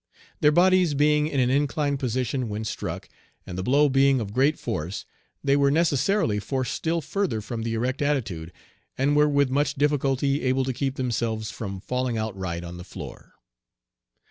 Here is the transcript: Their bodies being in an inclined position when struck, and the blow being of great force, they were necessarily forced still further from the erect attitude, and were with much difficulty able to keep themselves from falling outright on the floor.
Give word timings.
Their 0.39 0.51
bodies 0.51 0.95
being 0.95 1.27
in 1.27 1.39
an 1.39 1.51
inclined 1.51 1.99
position 1.99 2.49
when 2.49 2.63
struck, 2.65 3.07
and 3.45 3.55
the 3.55 3.61
blow 3.61 3.87
being 3.87 4.19
of 4.19 4.33
great 4.33 4.57
force, 4.57 5.05
they 5.43 5.55
were 5.55 5.69
necessarily 5.69 6.39
forced 6.39 6.73
still 6.73 7.01
further 7.01 7.39
from 7.39 7.61
the 7.61 7.75
erect 7.75 8.01
attitude, 8.01 8.51
and 8.97 9.15
were 9.15 9.29
with 9.29 9.51
much 9.51 9.75
difficulty 9.75 10.41
able 10.41 10.63
to 10.65 10.73
keep 10.73 10.95
themselves 10.95 11.51
from 11.51 11.79
falling 11.81 12.17
outright 12.17 12.63
on 12.63 12.77
the 12.77 12.83
floor. 12.83 13.35